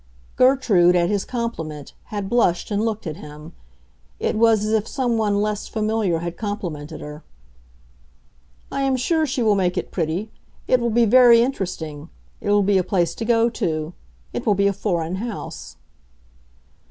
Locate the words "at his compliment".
0.95-1.93